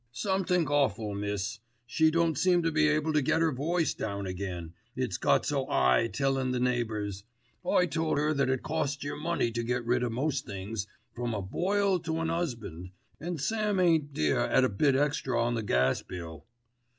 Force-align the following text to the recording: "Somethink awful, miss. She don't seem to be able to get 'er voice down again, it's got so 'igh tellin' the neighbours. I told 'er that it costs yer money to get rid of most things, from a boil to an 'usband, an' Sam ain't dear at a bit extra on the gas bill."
"Somethink 0.13 0.67
awful, 0.71 1.13
miss. 1.13 1.59
She 1.85 2.09
don't 2.09 2.35
seem 2.35 2.63
to 2.63 2.71
be 2.71 2.87
able 2.87 3.13
to 3.13 3.21
get 3.21 3.39
'er 3.43 3.51
voice 3.51 3.93
down 3.93 4.25
again, 4.25 4.73
it's 4.95 5.17
got 5.17 5.45
so 5.45 5.69
'igh 5.69 6.07
tellin' 6.07 6.49
the 6.49 6.59
neighbours. 6.59 7.23
I 7.63 7.85
told 7.85 8.17
'er 8.17 8.33
that 8.33 8.49
it 8.49 8.63
costs 8.63 9.03
yer 9.03 9.15
money 9.15 9.51
to 9.51 9.61
get 9.61 9.85
rid 9.85 10.01
of 10.01 10.11
most 10.11 10.43
things, 10.47 10.87
from 11.13 11.35
a 11.35 11.41
boil 11.43 11.99
to 11.99 12.19
an 12.19 12.29
'usband, 12.31 12.89
an' 13.19 13.37
Sam 13.37 13.79
ain't 13.79 14.11
dear 14.11 14.39
at 14.39 14.63
a 14.63 14.69
bit 14.69 14.95
extra 14.95 15.39
on 15.39 15.53
the 15.53 15.61
gas 15.61 16.01
bill." 16.01 16.47